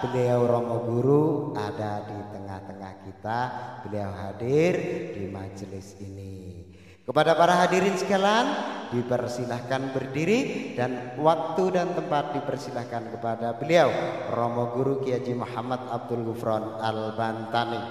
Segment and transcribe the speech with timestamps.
[0.00, 3.40] beliau Romo Guru ada di tengah-tengah kita.
[3.84, 4.72] Beliau hadir
[5.12, 6.64] di majelis ini.
[7.04, 8.46] Kepada para hadirin sekalian,
[8.88, 13.92] dipersilahkan berdiri dan waktu dan tempat dipersilahkan kepada beliau
[14.32, 17.82] Romo Guru Kiai Muhammad Abdul Gufron Al-Bantani.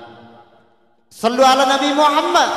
[1.14, 1.94] Sallu ala Nabi.
[1.94, 2.50] Muhammad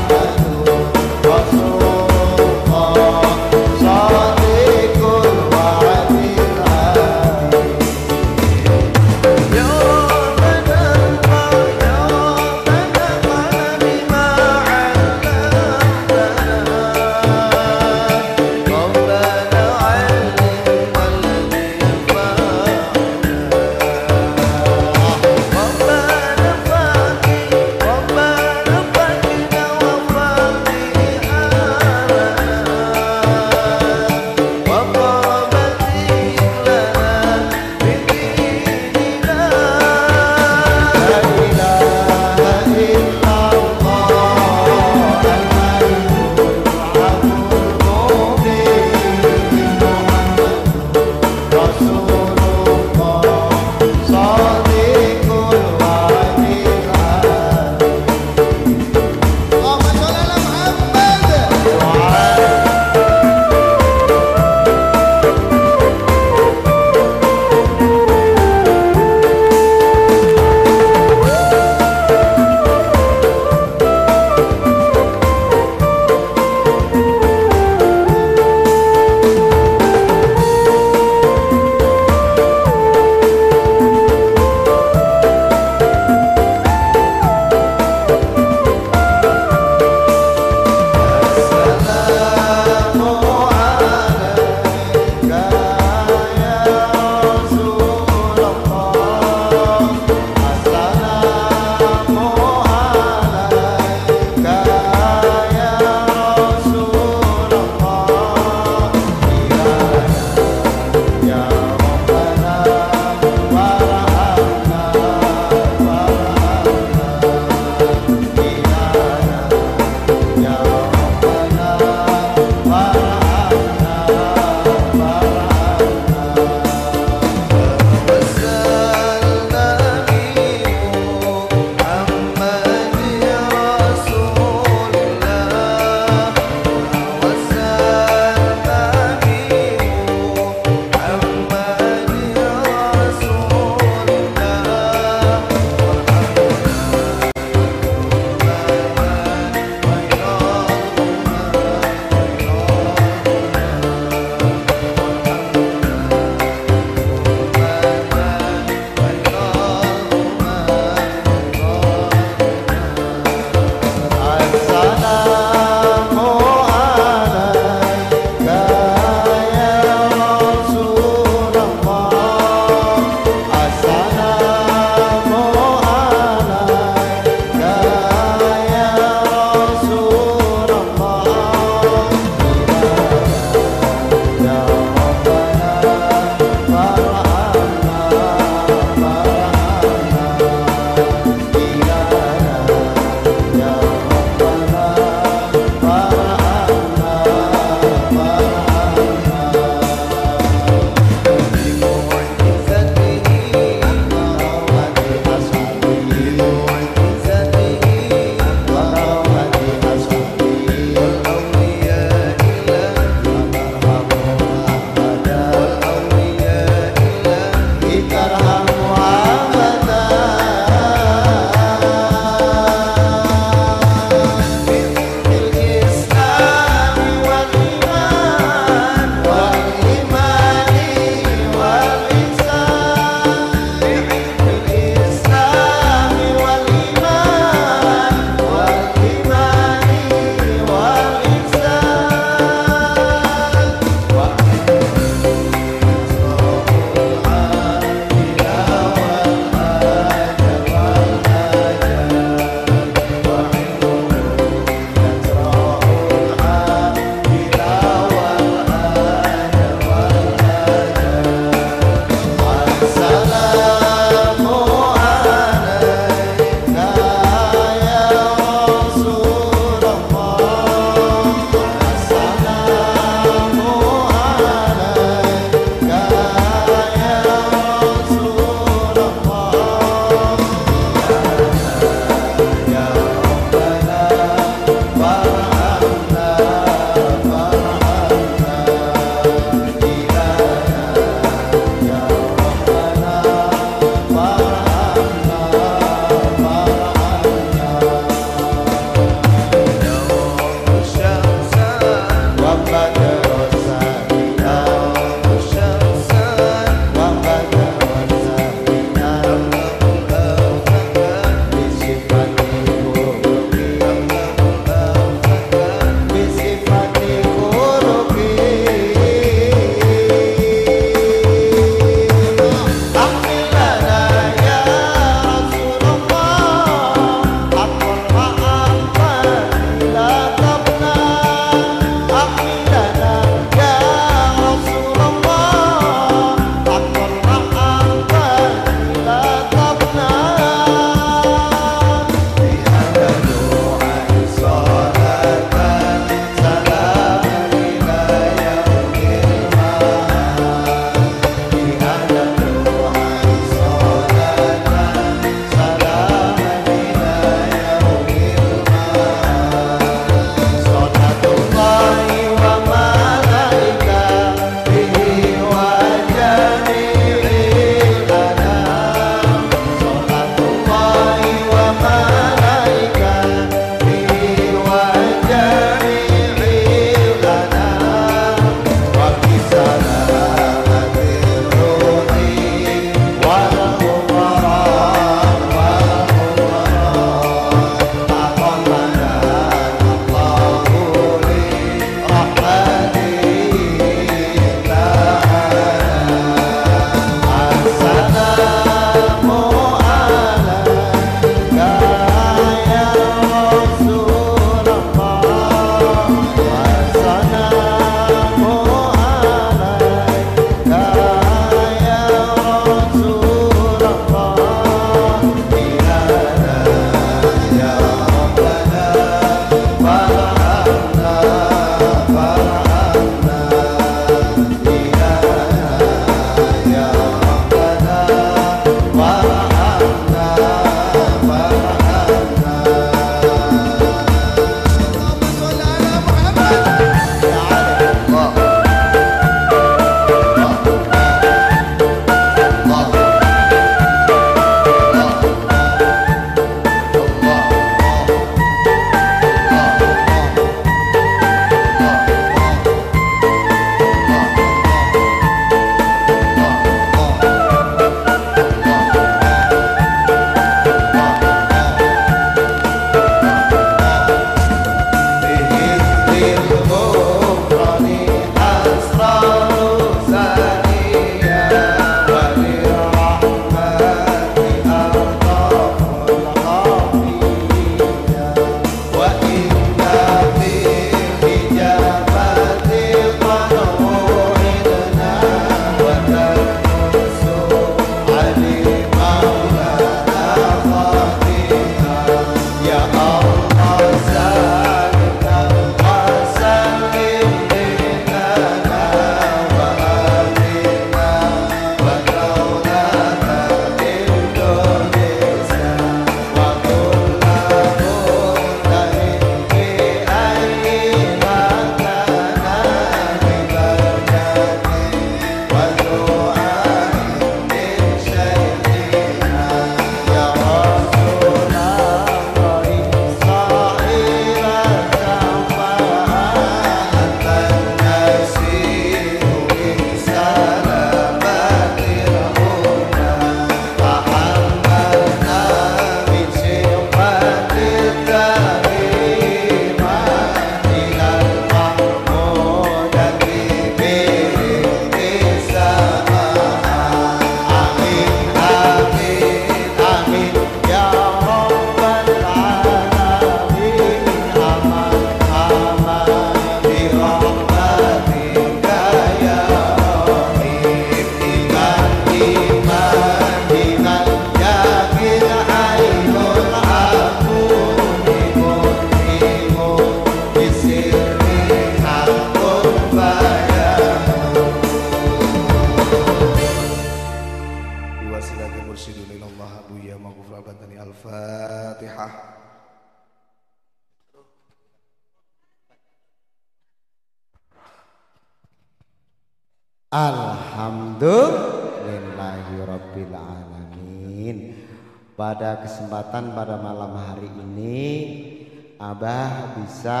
[598.82, 600.00] Abah bisa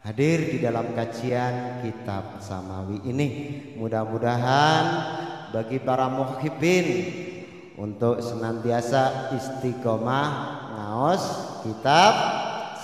[0.00, 3.28] hadir di dalam kajian kitab samawi ini.
[3.76, 4.84] Mudah-mudahan
[5.52, 7.12] bagi para muhibbin
[7.76, 10.28] untuk senantiasa istiqomah
[10.80, 11.24] ngaos
[11.60, 12.12] kitab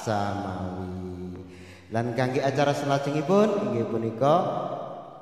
[0.05, 1.41] samawi.
[1.89, 4.37] Lan kangge acara selajengipun inggih punika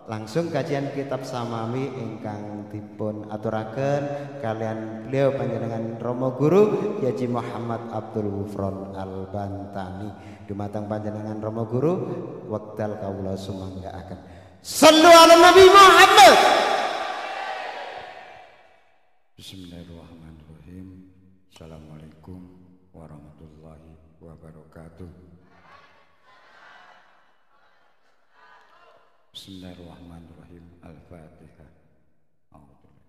[0.06, 4.02] langsung kajian kitab samawi ingkang dipun aturaken.
[4.38, 6.62] Kalian beliau panjenengan Romo Guru
[7.02, 10.08] Yaji Muhammad Abdul Wufron Al Bantani
[10.46, 11.94] dumateng panjenengan Romo Guru
[12.46, 14.18] wekdal kawula sumangga akan
[14.66, 16.38] Sallu ala Nabi Muhammad!
[19.38, 21.12] Bismillahirrahmanirrahim.
[21.54, 22.40] Assalamualaikum
[22.90, 25.25] warahmatullahi wabarakatuh
[29.36, 30.80] Bismillahirrahmanirrahim.
[30.80, 31.68] Al-Fatihah.
[32.56, 33.04] Alhamdulillah.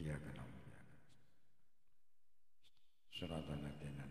[0.00, 0.40] Iya kan
[3.12, 4.08] Surat al-Ladina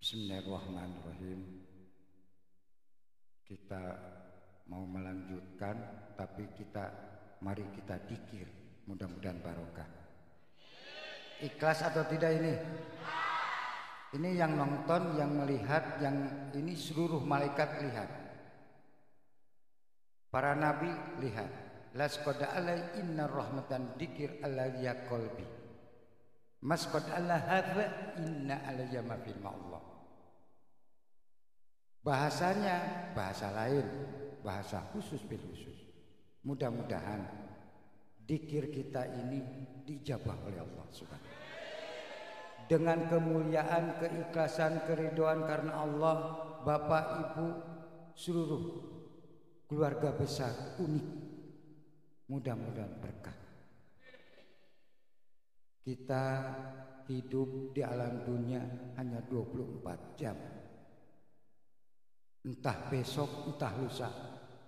[0.00, 1.40] Bismillahirrahmanirrahim.
[3.44, 3.84] Kita
[4.72, 5.76] mau melanjutkan
[6.16, 6.88] Tapi kita
[7.44, 9.88] Mari kita dikir Mudah-mudahan barokah.
[11.40, 12.54] Ikhlas atau tidak ini?
[14.10, 18.10] Ini yang nonton, yang melihat, yang ini seluruh malaikat lihat.
[20.30, 20.90] Para nabi
[21.22, 21.70] lihat.
[21.90, 25.42] Lasqad alai inna rahmatan dikir alayya qalbi.
[26.62, 29.18] Masqad Allah hadha inna alayya ma
[29.50, 29.82] Allah.
[32.06, 32.76] Bahasanya
[33.12, 33.86] bahasa lain,
[34.46, 35.90] bahasa khusus bil khusus.
[36.46, 37.49] Mudah-mudahan
[38.30, 39.42] dikir kita ini
[39.82, 41.30] dijabah oleh Allah Subhanahu
[42.70, 46.16] dengan kemuliaan, keikhlasan, keridoan karena Allah,
[46.62, 47.46] Bapak, Ibu,
[48.14, 48.62] seluruh
[49.66, 51.06] keluarga besar unik.
[52.30, 53.34] Mudah-mudahan berkah.
[55.82, 56.24] Kita
[57.10, 58.62] hidup di alam dunia
[58.94, 60.38] hanya 24 jam.
[62.46, 64.08] Entah besok, entah lusa.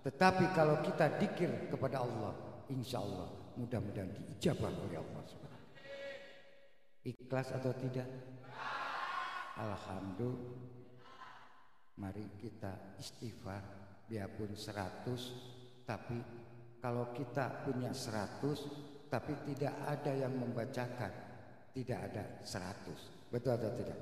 [0.03, 5.53] Tetapi kalau kita dikir kepada Allah, insya Allah mudah-mudahan diijabah oleh Allah Subhanahu
[7.03, 8.07] Ikhlas atau tidak?
[9.59, 10.71] Alhamdulillah.
[11.99, 16.17] Mari kita istighfar biarpun 100 tapi
[16.79, 21.11] kalau kita punya 100 tapi tidak ada yang membacakan
[21.71, 23.99] tidak ada 100 betul atau tidak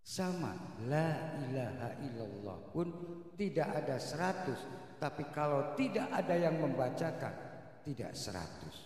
[0.00, 0.56] sama
[0.88, 2.88] la ilaha illallah pun
[3.38, 7.49] tidak ada 100 tapi kalau tidak ada yang membacakan
[7.84, 8.76] tidak seratus.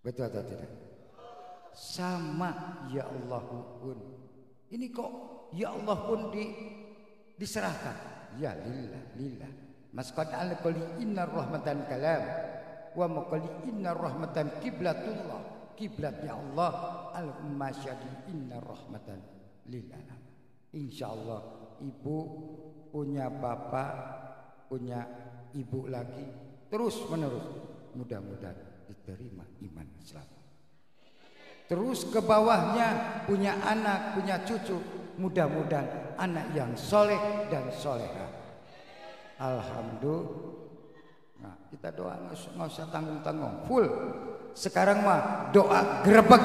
[0.00, 0.70] Betul atau tidak?
[1.72, 3.44] Sama ya Allah
[3.78, 3.98] pun.
[4.70, 5.10] Ini kok
[5.54, 6.44] ya Allah pun di,
[7.36, 7.96] diserahkan.
[8.38, 9.52] Ya lillah lillah.
[9.90, 12.22] Masqad al qali inna rahmatan kalam
[12.94, 15.74] wa maqali inna rahmatan kiblatullah.
[15.74, 16.72] Kiblatnya Allah
[17.16, 19.18] al masyadi inna rahmatan
[19.66, 19.98] lillah.
[20.70, 21.40] Insyaallah
[21.82, 22.18] ibu
[22.94, 23.92] punya bapak,
[24.70, 25.02] punya
[25.54, 27.42] ibu lagi terus menerus
[27.94, 28.56] mudah-mudahan
[28.90, 30.28] diterima iman Islam.
[31.70, 34.74] Terus ke bawahnya punya anak, punya cucu,
[35.22, 38.26] mudah-mudahan anak yang soleh dan soleha.
[39.38, 40.58] Alhamdulillah.
[41.40, 43.86] Nah, kita doa nggak usah tanggung-tanggung, full.
[44.52, 46.44] Sekarang mah doa gerbek,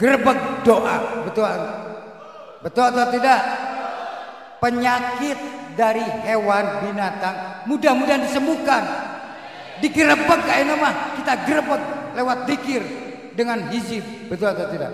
[0.00, 1.52] gerbek doa, betul,
[2.64, 3.40] betul atau tidak?
[4.58, 5.38] Penyakit
[5.76, 9.11] dari hewan binatang mudah-mudahan disembuhkan
[9.82, 11.82] digerebek kayak nama kita gerebek
[12.14, 12.82] lewat dikir
[13.34, 14.92] dengan hizib betul atau tidak?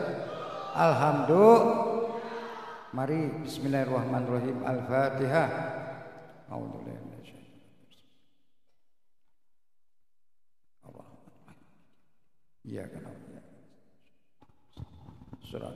[0.73, 1.63] Alhamdulillah.
[2.89, 4.65] Mari bismillahirrahmanirrahim.
[4.65, 5.49] Al-fatihah.
[12.69, 13.01] Iya kan
[15.41, 15.73] Surat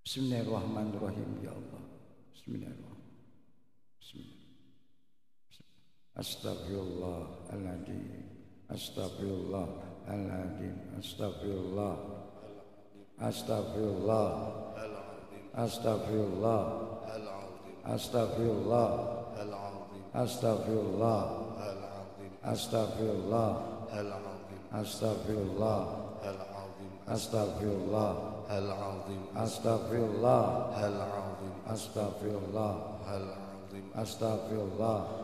[0.00, 1.82] Bismillahirrahmanirrahim ya Allah.
[2.32, 2.93] Bismillahirrahmanirrahim
[6.20, 8.28] أستغفر الله العظيم
[8.70, 9.68] أستغفر الله
[10.08, 11.96] العظيم أستغفر الله
[13.20, 14.52] أستغفر الله
[15.54, 16.82] أستغفر الله
[17.86, 19.22] أستغفر الله
[20.14, 21.22] أستغفر الله
[22.44, 23.62] أستغفر الله
[24.74, 25.86] أستغفر الله
[27.08, 28.12] أستغفر الله
[28.50, 30.44] العظيم أستغفر الله
[30.86, 32.74] العظيم أستغفر الله
[33.08, 35.23] العظيم أستغفر الله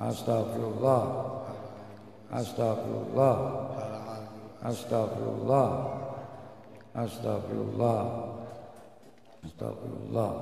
[0.00, 1.04] أستغفر الله.
[2.32, 3.36] أستغفر الله.
[4.62, 5.88] أستغفر الله.
[6.96, 8.00] أستغفر الله.
[9.44, 10.32] أستغفر الله.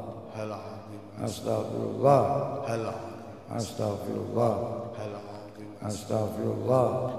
[1.24, 2.36] أستغفر الله.
[3.52, 4.56] أستغفر الله
[5.86, 7.10] أستغفر الله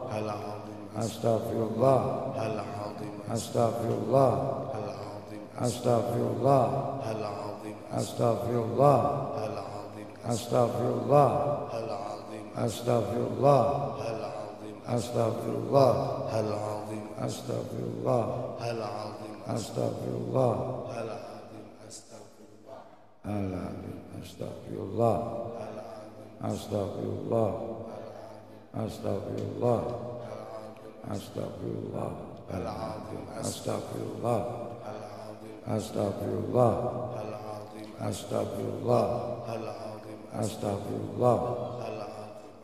[0.97, 2.11] أستغفر الله
[2.47, 2.73] أستغفر الله
[3.31, 4.33] أستغفر الله
[5.61, 6.67] أستغفر الله
[7.93, 9.01] أستغفر الله
[10.29, 12.06] أستغفر الله
[12.57, 15.93] أستغفر الله العظيم أستغفر الله
[16.39, 25.13] العظيم أستغفر الله العظيم أستغفر الله العظيم أستغفر الله العظيم أستغفر الله
[26.43, 27.61] أستغفر الله
[28.75, 29.81] أستغفر الله
[31.11, 32.11] أستغفر الله
[32.53, 34.45] العظيم أستغفر الله
[35.67, 36.73] أستغفر الله
[37.23, 41.37] العظيم أستغفر الله العظيم أستغفر الله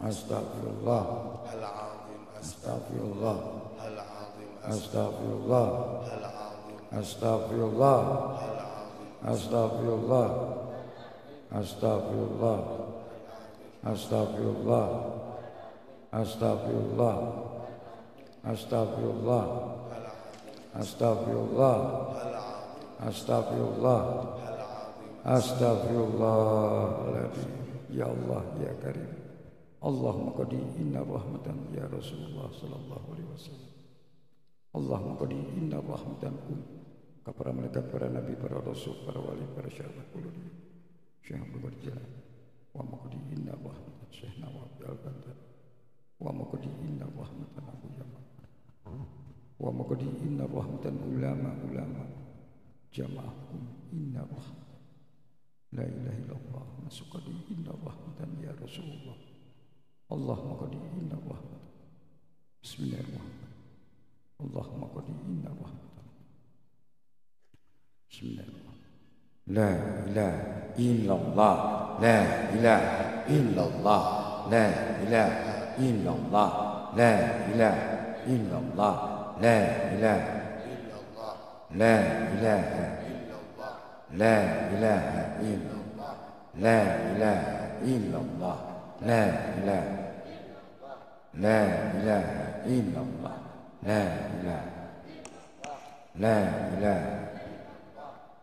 [0.04, 1.04] Astagfirullah
[1.48, 3.38] Al-Azim Astagfirullah
[3.80, 5.68] Al-Azim Astagfirullah
[6.12, 6.76] Al-Azim.
[6.92, 8.00] Astagfirullah
[8.44, 9.24] Al-Azim.
[9.24, 10.30] Astagfirullah
[11.56, 12.60] Astagfirullah
[13.88, 14.89] Astagfirullah
[16.12, 17.18] Astagfirullah
[18.44, 19.46] Astagfirullah
[20.76, 21.78] Astagfirullah
[23.08, 24.02] Astagfirullah
[25.24, 26.38] Astagfirullah
[27.94, 29.23] Ya Allah ya Karim.
[29.83, 33.71] اللهم قد إن رحمة يا رسول الله صلى الله عليه وسلم
[34.75, 36.23] اللهم قد إن رحمة
[37.29, 40.49] kepada malaikat para nabi, para rasul, para wali, para syahid, kuludi,
[41.21, 42.09] syekh Abdul Jalan,
[42.73, 45.37] wa maqdi inna rahmatan syekh Nawab al-Bandar,
[46.25, 48.25] wa maqdi inna rahmatan Abu Yaman,
[49.61, 52.05] wa maqdi inna rahmatan ulama-ulama
[52.97, 54.81] jama'akum inna rahmatan
[55.77, 59.21] la ilaha illallah masukadi inna rahmatan ya Rasulullah
[60.12, 61.60] اللهم قد إن الرحمة
[62.63, 63.52] بسم الله الرحمن
[64.42, 66.04] اللهم قد إن الرحمة
[68.12, 68.74] بسم الله الرحمن
[69.48, 69.70] لا
[70.06, 70.36] إله
[70.80, 71.56] إلا الله
[72.02, 72.20] لا
[72.54, 72.84] إله
[73.30, 74.04] إلا الله
[74.52, 74.68] لا
[75.04, 75.30] إله
[75.80, 76.50] إلا الله
[76.96, 77.16] لا
[77.48, 77.76] إله
[78.28, 78.96] إلا الله
[79.42, 79.60] لا
[79.94, 80.22] إله
[80.68, 81.34] إلا الله
[81.72, 81.98] لا
[82.34, 82.63] إله
[83.12, 83.76] إلا الله
[84.12, 84.38] لا
[84.74, 85.06] إله
[85.42, 86.16] إلا الله
[86.56, 86.80] لا
[87.12, 87.42] إله
[87.82, 88.73] إلا الله
[89.06, 89.24] لا
[89.58, 89.84] إله
[91.34, 91.60] لا
[91.92, 92.26] إله
[92.66, 93.38] إلا الله
[93.84, 94.02] لا
[94.34, 94.63] إله
[96.16, 96.38] لا
[96.72, 97.02] إله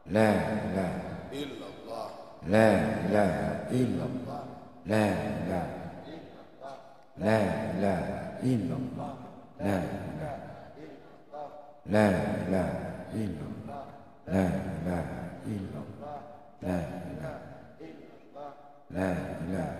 [0.06, 0.28] لا
[0.64, 0.92] إله
[1.32, 2.08] إلا الله
[2.46, 2.68] لا
[3.00, 3.36] إله
[3.70, 4.44] إلا الله
[4.86, 5.04] لا
[5.38, 5.66] إله
[7.18, 7.38] لا
[7.70, 8.04] إله
[8.42, 9.14] إلا الله
[9.60, 10.36] لا إله
[11.86, 12.06] لا
[12.40, 12.70] إله
[13.14, 13.84] إلا الله
[14.28, 14.46] لا
[14.76, 15.04] إله
[15.46, 16.18] إلا الله
[16.62, 16.78] لا
[17.10, 17.38] إله
[18.90, 19.10] لا
[19.42, 19.79] إله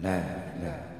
[0.00, 0.18] 来
[0.62, 0.91] 来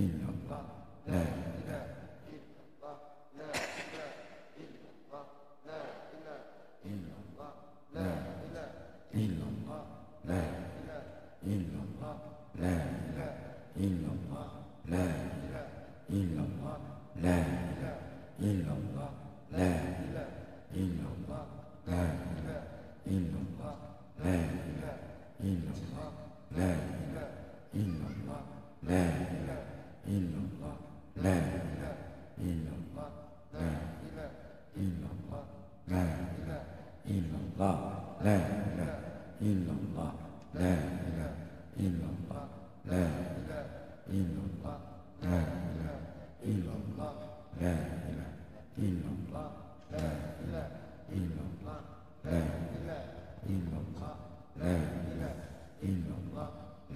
[0.00, 0.64] 있는가
[1.06, 1.45] 네.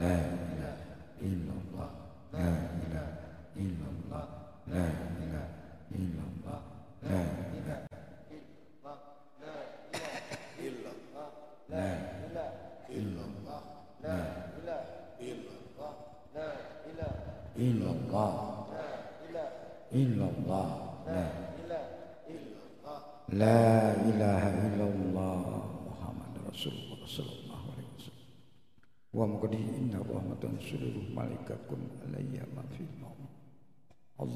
[0.00, 0.39] 네.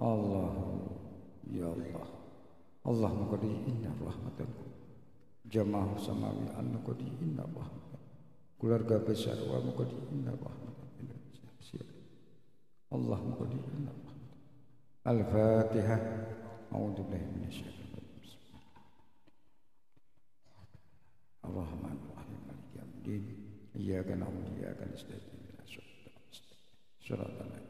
[0.00, 0.56] Allah
[1.52, 2.08] ya Allah
[2.88, 4.48] Allah maqdi inna rahmatan
[5.44, 8.00] jamaah samawi an maqdi inna rahmatan
[8.56, 10.70] keluarga besar wa maqdi inna rahmatan
[12.90, 14.40] Allah maqdi inna rahmatan
[15.04, 16.00] Al-Fatihah
[16.70, 18.42] A'udzu billahi minasyaitonir rajim
[21.44, 23.22] Ar-Rahman Ar-Rahim Maliki yaumiddin
[23.76, 25.72] Iyyaka na'budu wa iyyaka nasta'in ihdinas
[27.04, 27.69] siratal